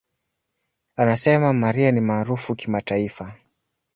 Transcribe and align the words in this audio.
Anasema, 0.95 1.53
"Mariah 1.53 1.93
ni 1.93 2.01
maarufu 2.01 2.55
kimataifa. 2.55 3.35